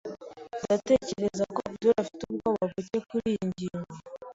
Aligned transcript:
Ndatekereza 0.63 1.43
ko 1.53 1.59
Abdul 1.69 1.95
afite 2.01 2.21
ubwoba 2.25 2.63
buke 2.71 2.97
kuriyi 3.07 3.41
ngingo. 3.49 3.95